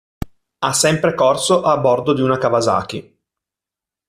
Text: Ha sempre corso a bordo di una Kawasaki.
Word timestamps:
Ha 0.57 0.73
sempre 0.73 1.13
corso 1.13 1.61
a 1.61 1.77
bordo 1.77 2.13
di 2.13 2.21
una 2.21 2.39
Kawasaki. 2.39 3.17